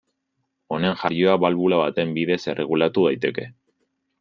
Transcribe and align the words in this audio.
Honen 0.77 0.95
jarioa 1.01 1.35
balbula 1.43 1.79
baten 1.83 2.15
bidez 2.17 2.41
erregulatu 2.55 3.07
daiteke. 3.11 3.49